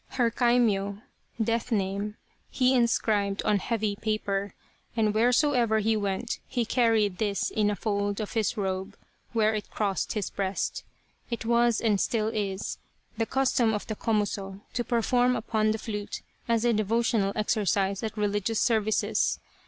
[0.17, 1.03] Her kaimyo
[1.39, 2.15] (death name)
[2.49, 4.55] he inscribed on heavy paper,
[4.97, 8.97] and where soever he went he carried this in a fold of his robe
[9.33, 10.83] where it crossed his breast.
[11.29, 12.79] It was, and still is,
[13.17, 18.17] the custom of the Komuso to perform upon the flute as a devotional exercise at
[18.17, 19.39] religious services.